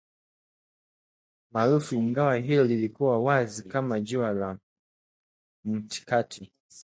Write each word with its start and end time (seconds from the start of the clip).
maarufu 1.51 1.95
ingawa 1.95 2.35
hilo 2.35 2.63
lilikuwa 2.63 3.19
wazi 3.23 3.63
kama 3.63 3.99
jua 3.99 4.31
la 4.33 4.57
mtikati 5.65 6.51